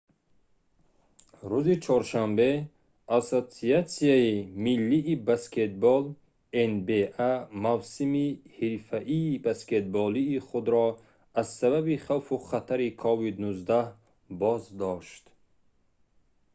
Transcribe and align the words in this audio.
рӯзи 1.49 1.75
чоршанбе 1.83 2.51
ассотсиатсияи 3.17 4.33
миллии 4.63 5.15
баскетбол 5.27 6.03
nba 6.71 7.31
мавсими 7.63 8.27
ҳирфаии 8.55 9.41
баскетболии 9.45 10.39
худро 10.47 10.87
аз 11.39 11.47
сабаби 11.59 11.95
хавфу 12.05 12.35
хатари 12.49 12.89
covid-19 13.03 13.51
боздошт 14.41 15.23